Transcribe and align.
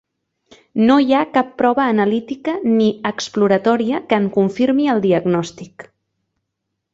No 0.85 0.93
hi 1.01 1.11
ha 1.17 1.19
cap 1.35 1.51
prova 1.61 1.83
analítica 1.89 2.55
ni 2.79 2.87
exploratòria 3.11 4.01
que 4.09 4.19
en 4.23 4.27
confirmi 4.39 4.89
el 4.95 5.05
diagnòstic. 5.05 5.87